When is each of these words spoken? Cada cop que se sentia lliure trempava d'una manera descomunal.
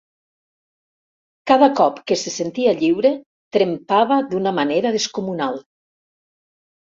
Cada 1.51 1.67
cop 1.79 1.99
que 2.11 2.15
se 2.21 2.33
sentia 2.37 2.73
lliure 2.79 3.11
trempava 3.57 4.17
d'una 4.31 4.53
manera 4.61 4.95
descomunal. 4.97 5.61